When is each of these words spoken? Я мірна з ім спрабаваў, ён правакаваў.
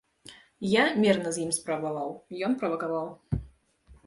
Я 0.81 0.85
мірна 1.03 1.33
з 1.35 1.43
ім 1.45 1.51
спрабаваў, 1.57 2.09
ён 2.49 2.57
правакаваў. 2.65 3.07